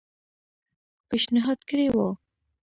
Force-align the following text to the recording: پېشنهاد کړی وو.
پېشنهاد 1.09 1.59
کړی 1.69 1.87
وو. 1.95 2.09